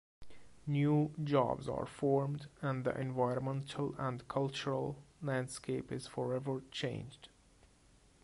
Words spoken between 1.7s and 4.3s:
formed and the environmental and